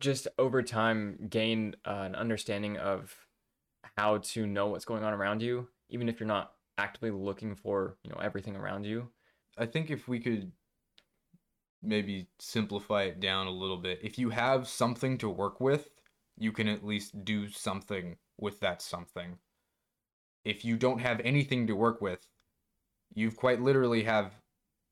just 0.00 0.26
over 0.38 0.62
time 0.62 1.18
gain 1.30 1.76
uh, 1.86 2.02
an 2.06 2.14
understanding 2.14 2.78
of 2.78 3.14
how 3.96 4.18
to 4.18 4.46
know 4.46 4.68
what's 4.68 4.84
going 4.84 5.04
on 5.04 5.12
around 5.12 5.42
you, 5.42 5.68
even 5.90 6.08
if 6.08 6.18
you're 6.18 6.26
not 6.26 6.52
actively 6.78 7.10
looking 7.10 7.54
for, 7.54 7.96
you 8.02 8.10
know, 8.10 8.18
everything 8.22 8.56
around 8.56 8.84
you. 8.84 9.08
I 9.56 9.66
think 9.66 9.90
if 9.90 10.08
we 10.08 10.18
could 10.18 10.50
maybe 11.86 12.28
simplify 12.38 13.04
it 13.04 13.20
down 13.20 13.46
a 13.46 13.50
little 13.50 13.76
bit, 13.76 14.00
if 14.02 14.18
you 14.18 14.30
have 14.30 14.68
something 14.68 15.18
to 15.18 15.28
work 15.28 15.60
with, 15.60 15.90
you 16.36 16.52
can 16.52 16.68
at 16.68 16.84
least 16.84 17.24
do 17.24 17.48
something 17.48 18.16
with 18.38 18.60
that 18.60 18.82
something. 18.82 19.38
If 20.44 20.64
you 20.64 20.76
don't 20.76 21.00
have 21.00 21.20
anything 21.20 21.66
to 21.66 21.74
work 21.74 22.00
with, 22.00 22.26
you've 23.14 23.36
quite 23.36 23.60
literally 23.60 24.04
have 24.04 24.32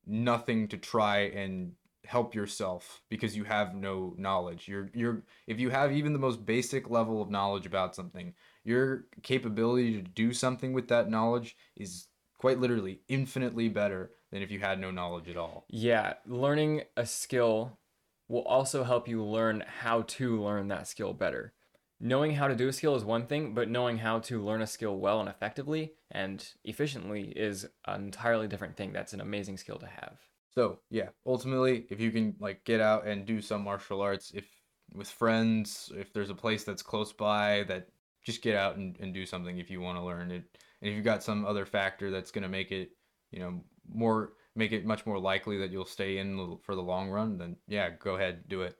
nothing 0.06 0.68
to 0.68 0.76
try 0.76 1.20
and 1.20 1.72
help 2.04 2.34
yourself 2.34 3.00
because 3.08 3.36
you 3.36 3.44
have 3.44 3.74
no 3.74 4.14
knowledge. 4.18 4.68
You're 4.68 4.90
you're 4.94 5.22
if 5.46 5.58
you 5.58 5.70
have 5.70 5.92
even 5.92 6.12
the 6.12 6.18
most 6.18 6.44
basic 6.44 6.90
level 6.90 7.22
of 7.22 7.30
knowledge 7.30 7.66
about 7.66 7.94
something, 7.94 8.34
your 8.64 9.06
capability 9.22 9.94
to 9.94 10.02
do 10.02 10.32
something 10.32 10.72
with 10.72 10.88
that 10.88 11.08
knowledge 11.08 11.56
is 11.76 12.08
quite 12.38 12.58
literally 12.58 13.00
infinitely 13.08 13.68
better 13.68 14.10
than 14.34 14.42
if 14.42 14.50
you 14.50 14.58
had 14.58 14.80
no 14.80 14.90
knowledge 14.90 15.28
at 15.28 15.36
all. 15.36 15.64
Yeah, 15.68 16.14
learning 16.26 16.82
a 16.96 17.06
skill 17.06 17.78
will 18.26 18.42
also 18.42 18.82
help 18.82 19.06
you 19.06 19.22
learn 19.22 19.62
how 19.80 20.02
to 20.02 20.42
learn 20.42 20.66
that 20.68 20.88
skill 20.88 21.12
better. 21.12 21.52
Knowing 22.00 22.32
how 22.34 22.48
to 22.48 22.56
do 22.56 22.66
a 22.66 22.72
skill 22.72 22.96
is 22.96 23.04
one 23.04 23.28
thing, 23.28 23.54
but 23.54 23.70
knowing 23.70 23.98
how 23.98 24.18
to 24.18 24.42
learn 24.42 24.60
a 24.60 24.66
skill 24.66 24.96
well 24.96 25.20
and 25.20 25.28
effectively 25.28 25.92
and 26.10 26.48
efficiently 26.64 27.32
is 27.36 27.64
an 27.86 28.06
entirely 28.06 28.48
different 28.48 28.76
thing. 28.76 28.92
That's 28.92 29.12
an 29.12 29.20
amazing 29.20 29.56
skill 29.56 29.78
to 29.78 29.86
have. 29.86 30.18
So 30.52 30.80
yeah, 30.90 31.10
ultimately, 31.24 31.86
if 31.88 32.00
you 32.00 32.10
can 32.10 32.34
like 32.40 32.64
get 32.64 32.80
out 32.80 33.06
and 33.06 33.24
do 33.24 33.40
some 33.40 33.62
martial 33.62 34.00
arts, 34.00 34.32
if 34.34 34.48
with 34.92 35.08
friends, 35.08 35.92
if 35.94 36.12
there's 36.12 36.30
a 36.30 36.34
place 36.34 36.64
that's 36.64 36.82
close 36.82 37.12
by, 37.12 37.64
that 37.68 37.86
just 38.24 38.42
get 38.42 38.56
out 38.56 38.78
and, 38.78 38.96
and 38.98 39.14
do 39.14 39.26
something 39.26 39.58
if 39.58 39.70
you 39.70 39.80
want 39.80 39.96
to 39.96 40.04
learn 40.04 40.32
it. 40.32 40.42
And 40.82 40.90
if 40.90 40.96
you've 40.96 41.04
got 41.04 41.22
some 41.22 41.46
other 41.46 41.64
factor 41.64 42.10
that's 42.10 42.32
gonna 42.32 42.48
make 42.48 42.72
it, 42.72 42.90
you 43.30 43.38
know, 43.38 43.62
more 43.92 44.32
make 44.56 44.72
it 44.72 44.86
much 44.86 45.04
more 45.04 45.18
likely 45.18 45.58
that 45.58 45.70
you'll 45.70 45.84
stay 45.84 46.18
in 46.18 46.58
for 46.62 46.74
the 46.74 46.82
long 46.82 47.10
run, 47.10 47.38
then 47.38 47.56
yeah, 47.66 47.90
go 47.90 48.14
ahead, 48.14 48.44
do 48.48 48.62
it. 48.62 48.78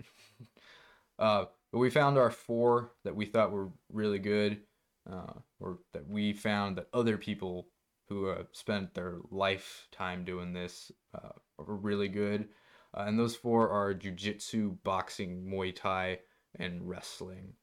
uh, 1.19 1.47
but 1.73 1.79
we 1.79 1.91
found 1.91 2.17
our 2.17 2.31
four 2.31 2.93
that 3.03 3.17
we 3.17 3.27
thought 3.27 3.51
were 3.51 3.71
really 3.93 4.21
good, 4.21 4.61
uh, 5.11 5.33
or 5.59 5.79
that 5.93 6.09
we 6.09 6.33
found 6.33 6.77
that 6.77 6.89
other 6.93 7.19
people 7.19 7.67
who 8.09 8.33
spent 8.53 8.95
their 8.95 9.19
lifetime 9.31 10.25
doing 10.25 10.53
this 10.53 10.93
uh, 11.15 11.31
are 11.59 11.75
really 11.75 12.09
good. 12.09 12.49
Uh, 12.97 13.05
and 13.07 13.19
those 13.19 13.35
four 13.35 13.69
are 13.69 13.95
jujitsu, 13.95 14.77
boxing, 14.85 15.45
Muay 15.45 15.75
Thai, 15.75 16.19
and 16.59 16.89
wrestling. 16.89 17.55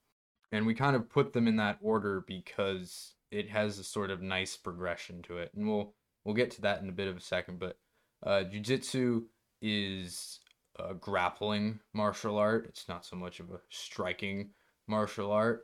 And 0.51 0.65
we 0.65 0.73
kind 0.73 0.95
of 0.95 1.09
put 1.09 1.31
them 1.31 1.47
in 1.47 1.55
that 1.57 1.77
order 1.81 2.25
because 2.27 3.13
it 3.31 3.49
has 3.49 3.79
a 3.79 3.83
sort 3.83 4.11
of 4.11 4.21
nice 4.21 4.57
progression 4.57 5.21
to 5.23 5.37
it. 5.37 5.51
And 5.55 5.69
we'll 5.69 5.93
we'll 6.23 6.35
get 6.35 6.51
to 6.51 6.61
that 6.61 6.81
in 6.81 6.89
a 6.89 6.93
bit 6.93 7.07
of 7.07 7.17
a 7.17 7.21
second, 7.21 7.59
but 7.59 7.77
uh 8.23 8.43
jiu-jitsu 8.43 9.23
is 9.61 10.39
a 10.79 10.93
grappling 10.93 11.79
martial 11.93 12.37
art. 12.37 12.65
It's 12.67 12.87
not 12.87 13.05
so 13.05 13.15
much 13.15 13.39
of 13.39 13.51
a 13.51 13.59
striking 13.69 14.51
martial 14.87 15.31
art. 15.31 15.63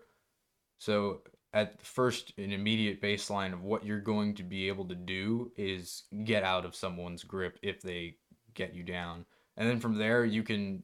So 0.79 1.21
at 1.53 1.81
first 1.81 2.33
an 2.37 2.51
immediate 2.51 3.01
baseline 3.01 3.53
of 3.53 3.63
what 3.63 3.85
you're 3.85 4.01
going 4.01 4.35
to 4.35 4.43
be 4.43 4.67
able 4.67 4.85
to 4.85 4.95
do 4.95 5.51
is 5.55 6.03
get 6.23 6.43
out 6.43 6.65
of 6.65 6.75
someone's 6.75 7.23
grip 7.23 7.57
if 7.63 7.81
they 7.81 8.17
get 8.53 8.75
you 8.75 8.83
down. 8.83 9.25
And 9.55 9.67
then 9.67 9.79
from 9.79 9.97
there 9.97 10.25
you 10.25 10.43
can 10.43 10.83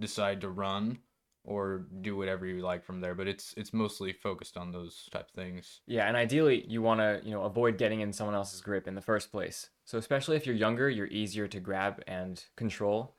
decide 0.00 0.40
to 0.40 0.48
run 0.48 0.98
or 1.44 1.86
do 2.00 2.16
whatever 2.16 2.46
you 2.46 2.60
like 2.62 2.84
from 2.84 3.00
there, 3.00 3.14
but 3.14 3.28
it's 3.28 3.54
it's 3.56 3.72
mostly 3.72 4.12
focused 4.12 4.56
on 4.56 4.72
those 4.72 5.08
type 5.12 5.30
things. 5.30 5.80
Yeah, 5.86 6.06
and 6.08 6.16
ideally 6.16 6.64
you 6.66 6.82
want 6.82 7.00
to, 7.00 7.20
you 7.22 7.32
know, 7.32 7.42
avoid 7.42 7.78
getting 7.78 8.00
in 8.00 8.12
someone 8.12 8.34
else's 8.34 8.60
grip 8.60 8.88
in 8.88 8.94
the 8.94 9.00
first 9.00 9.30
place. 9.30 9.70
So 9.84 9.98
especially 9.98 10.36
if 10.36 10.46
you're 10.46 10.56
younger, 10.56 10.88
you're 10.88 11.06
easier 11.06 11.46
to 11.48 11.60
grab 11.60 12.02
and 12.06 12.42
control. 12.56 13.16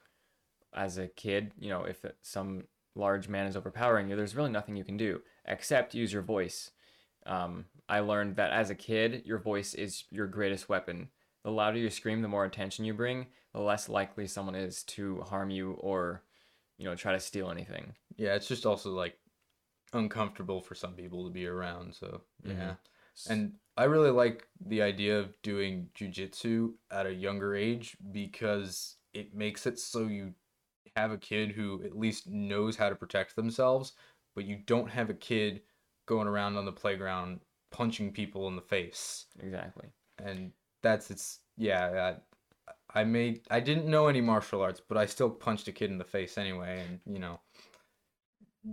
As 0.73 0.97
a 0.97 1.07
kid, 1.07 1.53
you 1.57 1.69
know, 1.69 1.83
if 1.83 2.03
some 2.21 2.65
large 2.95 3.29
man 3.29 3.45
is 3.45 3.55
overpowering 3.55 4.09
you, 4.09 4.15
there's 4.15 4.35
really 4.35 4.51
nothing 4.51 4.75
you 4.75 4.83
can 4.83 4.97
do 4.97 5.21
except 5.47 5.93
use 5.93 6.11
your 6.11 6.21
voice. 6.21 6.71
Um, 7.25 7.65
I 7.87 7.99
learned 7.99 8.35
that 8.37 8.51
as 8.51 8.69
a 8.69 8.75
kid, 8.75 9.21
your 9.25 9.37
voice 9.37 9.73
is 9.73 10.03
your 10.09 10.27
greatest 10.27 10.67
weapon. 10.67 11.09
The 11.43 11.51
louder 11.51 11.77
you 11.77 11.89
scream, 11.89 12.21
the 12.21 12.27
more 12.27 12.45
attention 12.45 12.85
you 12.85 12.93
bring, 12.93 13.27
the 13.53 13.61
less 13.61 13.87
likely 13.87 14.27
someone 14.27 14.55
is 14.55 14.83
to 14.83 15.21
harm 15.21 15.51
you 15.51 15.73
or, 15.73 16.23
you 16.77 16.85
know, 16.85 16.95
try 16.95 17.13
to 17.13 17.19
steal 17.19 17.49
anything. 17.49 17.95
Yeah, 18.17 18.35
it's 18.35 18.47
just 18.47 18.65
also 18.65 18.91
like 18.91 19.17
uncomfortable 19.93 20.61
for 20.61 20.75
some 20.75 20.93
people 20.93 21.25
to 21.25 21.31
be 21.31 21.47
around, 21.47 21.93
so 21.95 22.21
yeah. 22.43 22.53
Mhm. 22.53 22.77
And 23.29 23.59
I 23.77 23.85
really 23.85 24.11
like 24.11 24.47
the 24.59 24.81
idea 24.81 25.19
of 25.19 25.41
doing 25.41 25.89
jujitsu 25.95 26.73
at 26.91 27.05
a 27.05 27.13
younger 27.13 27.55
age 27.55 27.97
because 28.11 28.97
it 29.13 29.33
makes 29.33 29.65
it 29.65 29.79
so 29.79 30.07
you 30.07 30.33
have 30.95 31.11
a 31.11 31.17
kid 31.17 31.51
who 31.51 31.83
at 31.83 31.97
least 31.97 32.27
knows 32.27 32.75
how 32.75 32.89
to 32.89 32.95
protect 32.95 33.35
themselves, 33.35 33.93
but 34.35 34.45
you 34.45 34.57
don't 34.65 34.89
have 34.89 35.09
a 35.09 35.13
kid 35.13 35.61
going 36.05 36.27
around 36.27 36.57
on 36.57 36.65
the 36.65 36.71
playground 36.71 37.39
punching 37.71 38.11
people 38.11 38.47
in 38.47 38.55
the 38.55 38.61
face. 38.61 39.25
Exactly. 39.39 39.87
And 40.17 40.51
that's 40.81 41.09
it's 41.11 41.39
yeah, 41.57 42.15
I, 42.17 42.34
I 42.93 43.03
made 43.03 43.41
I 43.49 43.59
didn't 43.59 43.85
know 43.85 44.07
any 44.07 44.21
martial 44.21 44.61
arts, 44.61 44.81
but 44.87 44.97
I 44.97 45.05
still 45.05 45.29
punched 45.29 45.67
a 45.67 45.71
kid 45.71 45.91
in 45.91 45.97
the 45.97 46.03
face 46.03 46.37
anyway 46.37 46.83
and 46.87 46.99
you 47.05 47.19
know 47.19 47.39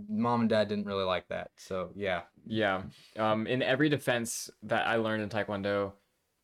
mom 0.09 0.41
and 0.41 0.49
dad 0.49 0.67
didn't 0.67 0.85
really 0.85 1.03
like 1.03 1.27
that. 1.29 1.51
So, 1.55 1.91
yeah. 1.95 2.21
Yeah. 2.45 2.83
Um, 3.17 3.47
in 3.47 3.61
every 3.61 3.89
defense 3.89 4.49
that 4.63 4.87
I 4.87 4.95
learned 4.95 5.23
in 5.23 5.29
Taekwondo, 5.29 5.93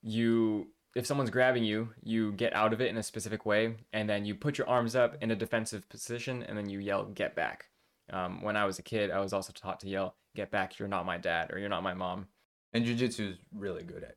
you 0.02 0.68
if 0.96 1.06
someone's 1.06 1.30
grabbing 1.30 1.64
you, 1.64 1.90
you 2.04 2.32
get 2.34 2.56
out 2.56 2.74
of 2.74 2.82
it 2.82 2.90
in 2.90 2.98
a 2.98 3.04
specific 3.04 3.46
way, 3.46 3.76
and 3.94 4.10
then 4.10 4.26
you 4.26 4.34
put 4.34 4.58
your 4.58 4.68
arms 4.68 4.96
up 4.96 5.18
in 5.22 5.30
a 5.32 5.36
defensive 5.36 5.88
position, 5.88 6.44
and 6.44 6.58
then 6.58 6.68
you 6.68 6.80
yell 6.80 7.06
"Get 7.06 7.36
back." 7.36 7.66
Um, 8.12 8.42
when 8.42 8.58
I 8.58 8.66
was 8.66 8.80
a 8.80 8.84
kid, 8.84 9.12
I 9.12 9.20
was 9.20 9.32
also 9.32 9.54
taught 9.54 9.80
to 9.82 9.90
yell 9.90 10.16
"Get 10.36 10.50
back! 10.50 10.80
You're 10.80 10.88
not 10.88 11.06
my 11.06 11.18
dad, 11.18 11.52
or 11.52 11.60
you're 11.60 11.70
not 11.70 11.84
my 11.84 11.94
mom." 11.94 12.28
And 12.74 12.86
jujitsu 12.86 13.32
is 13.32 13.38
really 13.54 13.84
good 13.84 14.04
at 14.04 14.16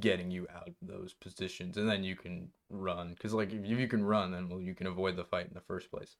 getting 0.00 0.30
you 0.30 0.46
out 0.50 0.68
of 0.68 0.74
those 0.82 1.14
positions, 1.14 1.76
and 1.76 1.88
then 1.88 2.04
you 2.04 2.16
can 2.16 2.52
run. 2.70 3.10
Because 3.14 3.34
like 3.34 3.52
if 3.52 3.66
you 3.66 3.88
can 3.88 4.04
run, 4.04 4.32
then 4.32 4.48
well 4.48 4.60
you 4.60 4.74
can 4.74 4.86
avoid 4.86 5.16
the 5.16 5.24
fight 5.24 5.46
in 5.48 5.54
the 5.54 5.60
first 5.60 5.90
place. 5.90 6.16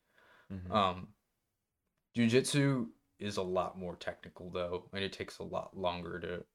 Mhm. 0.50 0.76
Um, 0.76 1.14
jujitsu 2.16 2.90
is 3.18 3.36
a 3.36 3.42
lot 3.42 3.76
more 3.78 3.96
technical 3.96 4.50
though, 4.50 4.88
and 4.94 5.04
it 5.04 5.12
takes 5.12 5.38
a 5.38 5.42
lot 5.44 5.76
longer 5.76 6.18
to 6.20 6.46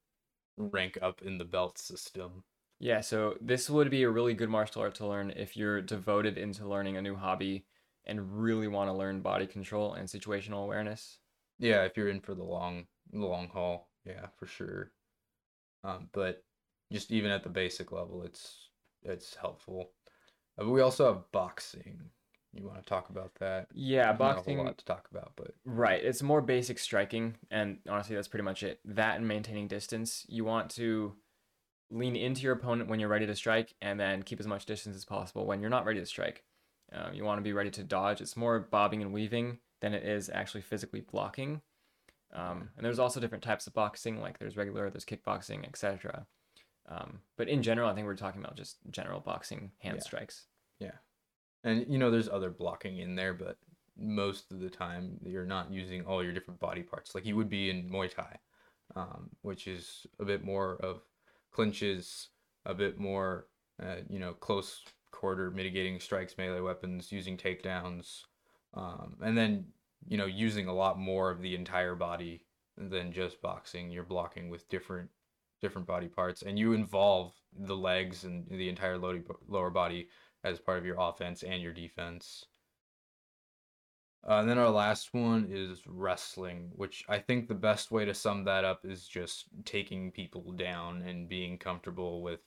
rank 0.57 0.97
up 1.01 1.21
in 1.23 1.37
the 1.39 1.45
belt 1.45 1.77
system. 1.77 2.45
Yeah, 2.79 3.01
so 3.01 3.37
this 3.41 3.69
would 3.69 3.89
be 3.89 4.03
a 4.03 4.09
really 4.09 4.33
good 4.35 4.49
martial 4.49 4.81
art 4.83 4.95
to 4.95 5.07
learn 5.07 5.31
if 5.31 5.57
you're 5.57 5.81
devoted 5.81 6.37
into 6.37 6.67
learning 6.67 6.95
a 6.97 7.01
new 7.01 7.15
hobby 7.15 7.67
and 8.05 8.39
really 8.41 8.67
want 8.67 8.87
to 8.89 8.93
learn 8.93 9.21
body 9.21 9.47
control 9.47 9.93
and 9.93 10.07
situational 10.07 10.63
awareness. 10.63 11.19
Yeah, 11.59 11.85
if 11.85 11.97
you're 11.97 12.09
in 12.09 12.21
for 12.21 12.35
the 12.35 12.43
long 12.43 12.87
the 13.11 13.25
long 13.25 13.49
haul, 13.49 13.91
yeah, 14.03 14.27
for 14.37 14.45
sure. 14.45 14.93
Um, 15.83 16.09
but 16.13 16.46
just 16.91 17.11
even 17.11 17.31
at 17.31 17.43
the 17.43 17.49
basic 17.49 17.91
level, 17.91 18.23
it's 18.23 18.69
it's 19.03 19.35
helpful. 19.35 19.91
Uh, 20.57 20.63
but 20.63 20.71
we 20.71 20.81
also 20.81 21.13
have 21.13 21.31
boxing. 21.31 22.01
You 22.53 22.65
want 22.65 22.79
to 22.79 22.85
talk 22.85 23.09
about 23.09 23.35
that? 23.39 23.67
Yeah, 23.73 24.13
There's 24.13 24.47
not 24.47 24.47
a 24.47 24.63
lot 24.63 24.77
to 24.77 24.85
talk 24.85 25.07
about, 25.11 25.33
but 25.35 25.51
Right. 25.65 26.03
It's 26.03 26.23
more 26.23 26.41
basic 26.41 26.79
striking, 26.79 27.35
and 27.51 27.77
honestly, 27.89 28.15
that's 28.15 28.27
pretty 28.27 28.45
much 28.45 28.63
it. 28.63 28.79
That 28.85 29.17
and 29.17 29.27
maintaining 29.27 29.67
distance. 29.67 30.25
You 30.27 30.45
want 30.45 30.71
to 30.71 31.15
lean 31.91 32.15
into 32.15 32.41
your 32.41 32.53
opponent 32.53 32.89
when 32.89 32.99
you're 32.99 33.09
ready 33.09 33.27
to 33.27 33.35
strike, 33.35 33.75
and 33.81 33.99
then 33.99 34.23
keep 34.23 34.39
as 34.39 34.47
much 34.47 34.65
distance 34.65 34.95
as 34.95 35.05
possible 35.05 35.45
when 35.45 35.61
you're 35.61 35.69
not 35.69 35.85
ready 35.85 35.99
to 35.99 36.05
strike. 36.05 36.43
Um, 36.93 37.13
you 37.13 37.25
want 37.25 37.37
to 37.37 37.43
be 37.43 37.53
ready 37.53 37.69
to 37.71 37.83
dodge. 37.83 38.21
It's 38.21 38.37
more 38.37 38.59
bobbing 38.59 39.01
and 39.01 39.13
weaving 39.13 39.59
than 39.81 39.93
it 39.93 40.03
is 40.03 40.29
actually 40.33 40.61
physically 40.61 41.01
blocking. 41.01 41.61
Um, 42.33 42.69
and 42.75 42.85
there's 42.85 42.99
also 42.99 43.19
different 43.19 43.43
types 43.43 43.67
of 43.67 43.73
boxing, 43.73 44.19
like 44.19 44.39
there's 44.39 44.57
regular, 44.57 44.89
there's 44.89 45.05
kickboxing, 45.05 45.65
etc. 45.67 46.25
Um, 46.87 47.19
but 47.35 47.49
in 47.49 47.61
general, 47.63 47.89
I 47.89 47.93
think 47.93 48.05
we're 48.05 48.15
talking 48.15 48.41
about 48.41 48.55
just 48.55 48.77
general 48.91 49.19
boxing 49.19 49.71
hand 49.79 49.97
Yeah. 49.97 50.03
strikes. 50.03 50.47
Yeah, 50.79 50.97
and 51.63 51.85
you 51.91 51.97
know 51.97 52.11
there's 52.11 52.29
other 52.29 52.49
blocking 52.49 52.99
in 52.99 53.15
there, 53.15 53.33
but 53.33 53.57
most 53.97 54.51
of 54.51 54.59
the 54.59 54.69
time 54.69 55.19
you're 55.23 55.45
not 55.45 55.71
using 55.71 56.05
all 56.05 56.23
your 56.23 56.31
different 56.33 56.59
body 56.59 56.83
parts 56.83 57.15
like 57.15 57.25
you 57.25 57.35
would 57.35 57.49
be 57.49 57.69
in 57.69 57.89
Muay 57.89 58.13
Thai, 58.13 58.39
um, 58.95 59.29
which 59.41 59.67
is 59.67 60.05
a 60.19 60.25
bit 60.25 60.43
more 60.43 60.75
of 60.77 61.01
clinches, 61.51 62.29
a 62.65 62.73
bit 62.73 62.99
more, 62.99 63.47
uh, 63.81 63.97
you 64.07 64.19
know, 64.19 64.33
close 64.33 64.83
quarter 65.11 65.49
mitigating 65.49 65.99
strikes, 65.99 66.37
melee 66.37 66.59
weapons, 66.59 67.11
using 67.11 67.37
takedowns, 67.37 68.23
um, 68.75 69.17
and 69.21 69.37
then 69.37 69.65
you 70.07 70.17
know 70.17 70.25
using 70.25 70.67
a 70.67 70.73
lot 70.73 70.99
more 70.99 71.31
of 71.31 71.41
the 71.41 71.55
entire 71.55 71.95
body 71.95 72.45
than 72.77 73.11
just 73.11 73.41
boxing. 73.41 73.89
You're 73.89 74.03
blocking 74.03 74.49
with 74.49 74.69
different 74.69 75.09
different 75.61 75.87
body 75.87 76.07
parts, 76.07 76.41
and 76.41 76.57
you 76.57 76.73
involve 76.73 77.33
the 77.57 77.75
legs 77.75 78.23
and 78.23 78.45
the 78.49 78.69
entire 78.69 78.97
lower 78.97 79.69
body 79.69 80.07
as 80.43 80.59
part 80.59 80.77
of 80.77 80.85
your 80.85 80.97
offense 80.99 81.43
and 81.43 81.61
your 81.61 81.73
defense. 81.73 82.45
Uh, 84.27 84.39
and 84.39 84.49
then 84.49 84.57
our 84.57 84.69
last 84.69 85.13
one 85.13 85.47
is 85.49 85.81
wrestling, 85.87 86.69
which 86.75 87.05
I 87.07 87.19
think 87.19 87.47
the 87.47 87.55
best 87.55 87.91
way 87.91 88.03
to 88.05 88.13
sum 88.13 88.43
that 88.43 88.65
up 88.65 88.81
is 88.83 89.07
just 89.07 89.45
taking 89.63 90.11
people 90.11 90.51
down 90.51 91.01
and 91.03 91.29
being 91.29 91.57
comfortable 91.57 92.21
with 92.21 92.41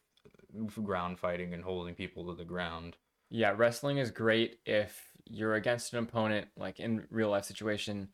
ground 0.83 1.19
fighting 1.19 1.55
and 1.55 1.63
holding 1.63 1.95
people 1.95 2.27
to 2.27 2.35
the 2.35 2.45
ground. 2.45 2.97
Yeah, 3.31 3.55
wrestling 3.57 3.99
is 3.99 4.11
great 4.11 4.59
if 4.67 5.11
you're 5.25 5.55
against 5.55 5.93
an 5.93 6.01
opponent, 6.01 6.49
like 6.57 6.81
in 6.81 7.07
real 7.11 7.31
life 7.31 7.45
situation, 7.45 8.09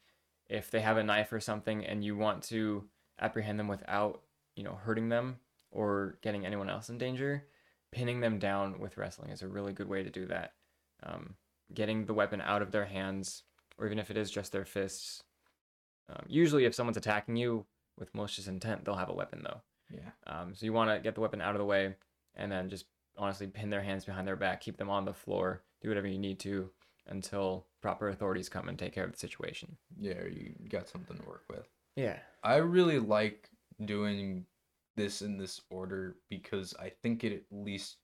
if 0.48 0.70
they 0.70 0.80
have 0.80 0.98
a 0.98 1.02
knife 1.02 1.32
or 1.32 1.40
something 1.40 1.84
and 1.84 2.04
you 2.04 2.16
want 2.16 2.42
to 2.44 2.84
apprehend 3.18 3.58
them 3.58 3.68
without, 3.68 4.20
you 4.56 4.64
know, 4.64 4.74
hurting 4.74 5.08
them 5.08 5.36
or 5.70 6.18
getting 6.22 6.44
anyone 6.44 6.70
else 6.70 6.88
in 6.88 6.98
danger, 6.98 7.44
pinning 7.92 8.20
them 8.20 8.38
down 8.38 8.80
with 8.80 8.96
wrestling 8.96 9.30
is 9.30 9.42
a 9.42 9.48
really 9.48 9.72
good 9.72 9.88
way 9.88 10.02
to 10.02 10.10
do 10.10 10.26
that. 10.26 10.52
Um, 11.02 11.34
getting 11.72 12.06
the 12.06 12.14
weapon 12.14 12.40
out 12.40 12.62
of 12.62 12.72
their 12.72 12.86
hands, 12.86 13.42
or 13.78 13.86
even 13.86 13.98
if 13.98 14.10
it 14.10 14.16
is 14.16 14.30
just 14.30 14.52
their 14.52 14.64
fists. 14.64 15.22
Um, 16.08 16.24
usually, 16.26 16.64
if 16.64 16.74
someone's 16.74 16.96
attacking 16.96 17.36
you 17.36 17.66
with 17.98 18.14
malicious 18.14 18.46
intent, 18.46 18.84
they'll 18.84 18.94
have 18.94 19.10
a 19.10 19.14
weapon 19.14 19.42
though. 19.44 19.60
Yeah. 19.92 20.10
Um, 20.26 20.54
so 20.54 20.66
you 20.66 20.72
want 20.72 20.90
to 20.90 21.00
get 21.00 21.14
the 21.14 21.20
weapon 21.20 21.40
out 21.40 21.54
of 21.54 21.58
the 21.58 21.64
way 21.64 21.94
and 22.34 22.50
then 22.50 22.68
just 22.68 22.86
honestly 23.16 23.46
pin 23.46 23.70
their 23.70 23.82
hands 23.82 24.04
behind 24.04 24.26
their 24.26 24.36
back, 24.36 24.60
keep 24.60 24.76
them 24.76 24.90
on 24.90 25.04
the 25.04 25.12
floor, 25.12 25.62
do 25.80 25.88
whatever 25.88 26.08
you 26.08 26.18
need 26.18 26.38
to 26.40 26.70
until 27.08 27.66
proper 27.80 28.08
authorities 28.08 28.48
come 28.48 28.68
and 28.68 28.78
take 28.78 28.92
care 28.92 29.04
of 29.04 29.12
the 29.12 29.18
situation. 29.18 29.76
Yeah, 29.98 30.24
you 30.24 30.54
got 30.68 30.88
something 30.88 31.16
to 31.16 31.24
work 31.24 31.44
with. 31.48 31.68
Yeah. 31.94 32.18
I 32.42 32.56
really 32.56 32.98
like 32.98 33.50
doing 33.84 34.44
this 34.96 35.22
in 35.22 35.36
this 35.36 35.60
order 35.70 36.16
because 36.30 36.74
I 36.80 36.90
think 37.02 37.22
it 37.24 37.32
at 37.32 37.42
least 37.50 37.98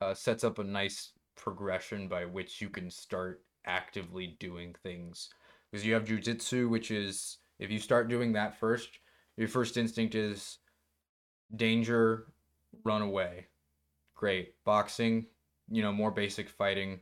uh, 0.00 0.14
sets 0.14 0.44
up 0.44 0.58
a 0.58 0.64
nice 0.64 1.12
progression 1.36 2.08
by 2.08 2.24
which 2.24 2.60
you 2.60 2.68
can 2.68 2.90
start 2.90 3.42
actively 3.64 4.36
doing 4.38 4.74
things. 4.82 5.30
Because 5.70 5.86
you 5.86 5.94
have 5.94 6.04
jujitsu, 6.04 6.68
which 6.68 6.90
is 6.90 7.38
if 7.58 7.70
you 7.70 7.78
start 7.78 8.08
doing 8.08 8.32
that 8.32 8.58
first, 8.58 8.98
your 9.36 9.48
first 9.48 9.76
instinct 9.76 10.14
is 10.14 10.58
danger, 11.54 12.26
run 12.84 13.02
away. 13.02 13.46
Great. 14.14 14.54
Boxing, 14.64 15.26
you 15.70 15.82
know, 15.82 15.92
more 15.92 16.10
basic 16.10 16.48
fighting. 16.48 17.00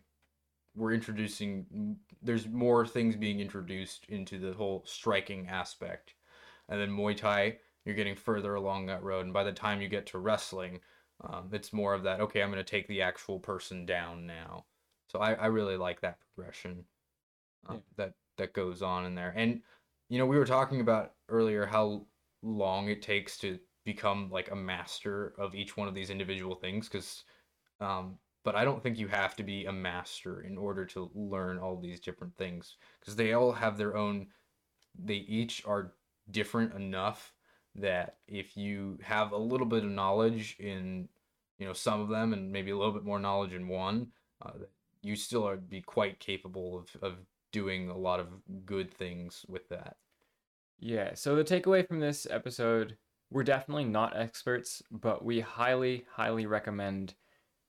We're 0.75 0.93
introducing, 0.93 1.97
there's 2.23 2.49
more 2.49 2.85
things 2.87 3.15
being 3.15 3.39
introduced 3.39 4.07
into 4.09 4.39
the 4.39 4.53
whole 4.53 4.83
striking 4.87 5.47
aspect. 5.49 6.15
And 6.69 6.81
then 6.81 6.91
Muay 6.91 7.17
Thai, 7.17 7.59
you're 7.85 7.95
getting 7.95 8.17
further 8.17 8.55
along 8.55 8.87
that 8.87 9.03
road. 9.03 9.25
And 9.25 9.35
by 9.35 9.45
the 9.45 9.53
time 9.53 9.81
you 9.81 9.89
get 9.89 10.07
to 10.07 10.19
wrestling, 10.19 10.81
um, 11.23 11.51
it's 11.53 11.73
more 11.73 11.95
of 11.95 12.03
that, 12.05 12.21
okay, 12.21 12.43
I'm 12.43 12.51
going 12.51 12.65
to 12.65 12.71
take 12.71 12.89
the 12.89 13.03
actual 13.03 13.39
person 13.39 13.87
down 13.87 14.27
now. 14.27 14.67
So 15.09 15.19
I, 15.21 15.35
I 15.35 15.47
really 15.47 15.77
like 15.77 16.01
that 16.01 16.19
progression. 16.21 16.85
Um, 17.67 17.77
Yeah. 17.77 17.81
That 17.97 18.15
that 18.39 18.53
goes 18.53 18.83
on 18.83 19.07
in 19.07 19.15
there. 19.15 19.33
And 19.37 19.63
you 20.09 20.19
know, 20.19 20.27
we 20.27 20.39
were 20.39 20.47
talking 20.47 20.81
about 20.81 21.15
earlier 21.29 21.67
how 21.67 22.07
long 22.43 22.89
it 22.89 23.03
takes 23.03 23.39
to 23.39 23.59
become 23.85 24.31
like 24.31 24.51
a 24.51 24.57
master 24.57 25.35
of 25.39 25.55
each 25.55 25.77
one 25.77 25.89
of 25.89 25.95
these 25.95 26.11
individual 26.11 26.55
things 26.55 26.89
because 26.89 27.25
um 27.81 28.19
but 28.45 28.55
I 28.57 28.65
don't 28.65 28.83
think 28.83 28.99
you 28.99 29.09
have 29.09 29.37
to 29.37 29.43
be 29.43 29.67
a 29.67 29.73
master 29.73 30.43
in 30.43 30.59
order 30.59 30.87
to 30.87 31.11
learn 31.15 31.59
all 31.59 31.79
these 31.81 32.01
different 32.01 32.37
things 32.37 32.77
because 33.01 33.17
they 33.17 33.33
all 33.35 33.53
have 33.53 33.79
their 33.79 33.97
own 33.97 34.29
they 34.99 35.17
each 35.17 35.65
are 35.67 35.95
different 36.31 36.75
enough 36.75 37.33
that 37.77 38.17
if 38.29 38.57
you 38.57 38.99
have 39.03 39.33
a 39.33 39.37
little 39.37 39.67
bit 39.67 39.85
of 39.85 39.91
knowledge 39.91 40.57
in 40.59 41.09
you 41.59 41.67
know 41.67 41.73
some 41.73 42.01
of 42.01 42.09
them 42.09 42.33
and 42.33 42.51
maybe 42.53 42.71
a 42.71 42.77
little 42.77 42.93
bit 42.93 43.05
more 43.05 43.19
knowledge 43.19 43.53
in 43.53 43.69
one 43.69 44.09
uh, 44.43 44.51
you 45.03 45.17
still 45.17 45.47
are 45.47 45.57
be 45.57 45.81
quite 45.81 46.19
capable 46.19 46.79
of, 46.79 47.03
of 47.03 47.15
doing 47.53 47.89
a 47.89 47.97
lot 47.97 48.21
of 48.21 48.29
good 48.65 48.93
things 48.93 49.45
with 49.49 49.69
that 49.69 49.97
Yeah, 50.79 51.15
so 51.15 51.37
the 51.37 51.45
takeaway 51.45 51.87
from 51.87 52.01
this 52.01 52.27
episode 52.31 52.97
we're 53.35 53.43
definitely 53.43 53.85
not 53.85 54.17
experts, 54.17 54.81
but 54.93 55.25
we 55.25 55.41
highly, 55.41 56.07
highly 56.13 56.47
recommend 56.47 57.15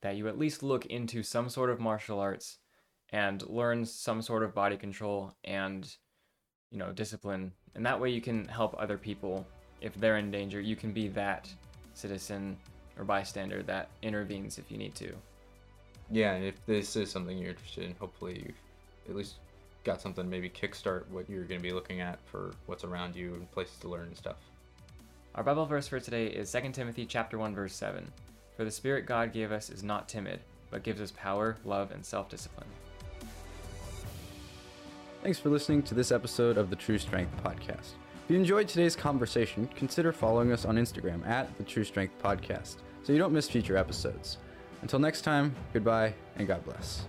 that 0.00 0.14
you 0.14 0.28
at 0.28 0.38
least 0.38 0.62
look 0.62 0.86
into 0.86 1.24
some 1.24 1.48
sort 1.48 1.70
of 1.70 1.80
martial 1.80 2.20
arts 2.20 2.58
and 3.10 3.42
learn 3.48 3.84
some 3.84 4.22
sort 4.22 4.44
of 4.44 4.54
body 4.54 4.76
control 4.76 5.34
and, 5.42 5.96
you 6.70 6.78
know, 6.78 6.92
discipline. 6.92 7.50
And 7.76 7.86
that 7.86 8.00
way 8.00 8.10
you 8.10 8.20
can 8.20 8.46
help 8.46 8.74
other 8.78 8.98
people. 8.98 9.46
If 9.80 9.94
they're 9.94 10.16
in 10.16 10.32
danger, 10.32 10.60
you 10.60 10.74
can 10.74 10.92
be 10.92 11.06
that 11.08 11.48
citizen 11.94 12.56
or 12.98 13.04
bystander 13.04 13.62
that 13.64 13.90
intervenes 14.02 14.58
if 14.58 14.70
you 14.70 14.78
need 14.78 14.94
to. 14.96 15.12
yeah 16.10 16.32
and 16.32 16.44
if 16.44 16.54
this 16.66 16.96
is 16.96 17.10
something 17.10 17.36
you're 17.38 17.50
interested 17.50 17.84
in 17.84 17.94
hopefully 17.98 18.42
you've 18.46 19.10
at 19.10 19.16
least 19.16 19.34
got 19.84 20.00
something 20.00 20.28
maybe 20.28 20.48
kickstart 20.48 21.06
what 21.10 21.28
you're 21.28 21.44
going 21.44 21.60
to 21.60 21.62
be 21.62 21.72
looking 21.72 22.00
at 22.00 22.18
for 22.24 22.52
what's 22.66 22.84
around 22.84 23.14
you 23.14 23.34
and 23.34 23.50
places 23.52 23.76
to 23.78 23.88
learn 23.88 24.06
and 24.06 24.16
stuff 24.16 24.36
Our 25.34 25.42
Bible 25.44 25.66
verse 25.66 25.88
for 25.88 26.00
today 26.00 26.26
is 26.28 26.50
2 26.52 26.70
Timothy 26.72 27.04
chapter 27.06 27.36
1 27.38 27.54
verse 27.54 27.74
7. 27.74 28.10
For 28.56 28.64
the 28.64 28.70
spirit 28.70 29.04
God 29.04 29.32
gave 29.32 29.52
us 29.52 29.68
is 29.68 29.82
not 29.82 30.08
timid, 30.08 30.40
but 30.70 30.82
gives 30.82 31.00
us 31.00 31.12
power, 31.12 31.56
love, 31.64 31.90
and 31.90 32.04
self-discipline. 32.04 32.68
Thanks 35.26 35.40
for 35.40 35.50
listening 35.50 35.82
to 35.82 35.94
this 35.96 36.12
episode 36.12 36.56
of 36.56 36.70
the 36.70 36.76
True 36.76 36.98
Strength 36.98 37.42
Podcast. 37.42 37.94
If 38.24 38.30
you 38.30 38.36
enjoyed 38.36 38.68
today's 38.68 38.94
conversation, 38.94 39.68
consider 39.74 40.12
following 40.12 40.52
us 40.52 40.64
on 40.64 40.76
Instagram 40.76 41.26
at 41.26 41.52
the 41.58 41.64
True 41.64 41.82
Strength 41.82 42.22
Podcast 42.22 42.76
so 43.02 43.12
you 43.12 43.18
don't 43.18 43.32
miss 43.32 43.48
future 43.48 43.76
episodes. 43.76 44.38
Until 44.82 45.00
next 45.00 45.22
time, 45.22 45.52
goodbye 45.72 46.14
and 46.36 46.46
God 46.46 46.64
bless. 46.64 47.06